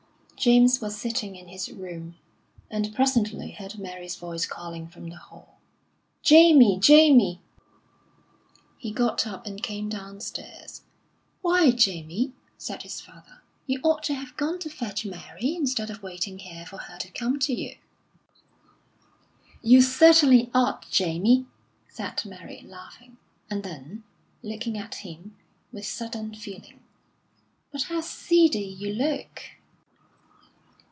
James 0.43 0.81
was 0.81 0.97
sitting 0.97 1.35
in 1.35 1.47
his 1.49 1.69
room, 1.71 2.15
and 2.67 2.95
presently 2.95 3.51
heard 3.51 3.77
Mary's 3.77 4.15
voice 4.15 4.47
calling 4.47 4.87
from 4.87 5.07
the 5.09 5.15
hall. 5.17 5.59
"Jamie! 6.23 6.79
Jamie!" 6.79 7.39
He 8.79 8.91
got 8.91 9.27
up 9.27 9.45
and 9.45 9.61
came 9.61 9.87
downstairs. 9.87 10.81
"Why, 11.43 11.69
Jamie," 11.69 12.33
said 12.57 12.81
his 12.81 12.99
father, 12.99 13.43
"you 13.67 13.81
ought 13.83 14.01
to 14.05 14.15
have 14.15 14.35
gone 14.35 14.57
to 14.61 14.69
fetch 14.71 15.05
Mary, 15.05 15.53
instead 15.53 15.91
of 15.91 16.01
waiting 16.01 16.39
here 16.39 16.65
for 16.65 16.79
her 16.79 16.97
to 16.97 17.11
come 17.11 17.37
to 17.37 17.53
you." 17.53 17.75
"You 19.61 19.79
certainly 19.79 20.49
ought, 20.55 20.89
Jamie," 20.89 21.45
said 21.87 22.25
Mary, 22.25 22.63
laughing; 22.65 23.17
and 23.47 23.61
then, 23.61 24.03
looking 24.41 24.75
at 24.75 25.05
him, 25.05 25.37
with 25.71 25.85
sudden 25.85 26.33
feeling: 26.33 26.81
"But 27.71 27.83
how 27.83 28.01
seedy 28.01 28.65
you 28.65 28.91
look!" 28.91 29.43